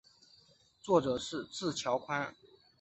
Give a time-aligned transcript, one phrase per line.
[0.81, 2.33] 作者是椎桥宽。